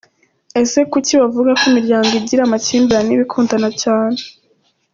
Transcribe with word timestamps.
Ese 0.61 0.79
kuki 0.91 1.13
bavuga 1.21 1.49
ko 1.59 1.63
imiryango 1.71 2.09
igira 2.19 2.41
amakimbirane 2.43 3.11
iba 3.13 3.23
ikundana 3.25 3.69
cyane?. 3.81 4.19